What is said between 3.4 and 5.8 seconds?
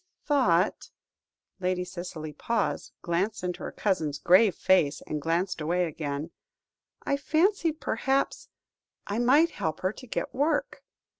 into her cousin's grave face, and glanced